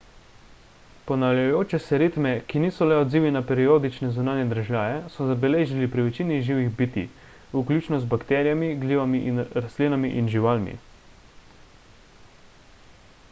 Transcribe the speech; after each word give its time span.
ponavljajoče 1.09 1.79
se 1.87 1.97
ritme 2.03 2.29
ki 2.53 2.61
niso 2.63 2.85
le 2.91 2.95
odzivi 3.01 3.33
na 3.35 3.41
periodične 3.51 4.07
zunanje 4.15 4.47
dražljaje 4.53 4.95
so 5.15 5.27
zabeležili 5.31 5.89
pri 5.97 6.05
večini 6.07 6.39
živih 6.47 6.71
bitij 6.79 7.05
vključno 7.59 7.99
z 8.05 8.09
bakterijami 8.15 8.71
glivami 8.85 9.21
rastlinami 9.67 10.11
in 10.23 10.33
živalmi 10.37 10.75